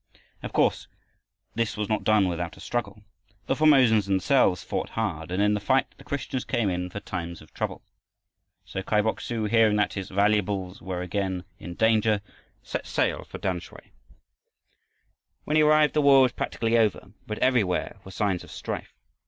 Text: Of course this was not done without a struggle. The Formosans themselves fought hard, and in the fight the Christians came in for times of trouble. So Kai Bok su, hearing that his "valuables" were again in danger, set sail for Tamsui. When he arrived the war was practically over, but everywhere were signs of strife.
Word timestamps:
Of 0.41 0.51
course 0.51 0.87
this 1.53 1.77
was 1.77 1.87
not 1.87 2.03
done 2.03 2.27
without 2.27 2.57
a 2.57 2.59
struggle. 2.59 3.03
The 3.45 3.55
Formosans 3.55 4.07
themselves 4.07 4.63
fought 4.63 4.89
hard, 4.97 5.29
and 5.29 5.43
in 5.43 5.53
the 5.53 5.59
fight 5.59 5.93
the 5.99 6.03
Christians 6.03 6.43
came 6.43 6.71
in 6.71 6.89
for 6.89 6.99
times 6.99 7.39
of 7.39 7.53
trouble. 7.53 7.83
So 8.65 8.81
Kai 8.81 9.03
Bok 9.03 9.21
su, 9.21 9.43
hearing 9.45 9.75
that 9.75 9.93
his 9.93 10.09
"valuables" 10.09 10.81
were 10.81 11.03
again 11.03 11.43
in 11.59 11.75
danger, 11.75 12.21
set 12.63 12.87
sail 12.87 13.23
for 13.25 13.37
Tamsui. 13.37 13.91
When 15.43 15.55
he 15.55 15.61
arrived 15.61 15.93
the 15.93 16.01
war 16.01 16.23
was 16.23 16.31
practically 16.31 16.79
over, 16.79 17.11
but 17.27 17.37
everywhere 17.37 17.97
were 18.03 18.09
signs 18.09 18.43
of 18.43 18.49
strife. 18.49 18.95